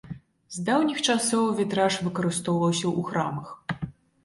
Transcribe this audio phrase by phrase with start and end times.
[0.55, 3.55] З даўніх часоў вітраж выкарыстоўваўся ў храмах.